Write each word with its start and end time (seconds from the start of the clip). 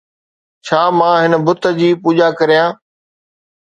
ڇا 0.65 0.81
مان 0.97 1.17
هن 1.23 1.33
بت 1.45 1.63
جي 1.79 1.89
پوڄا 2.01 2.27
ڪريان؟ 2.37 2.69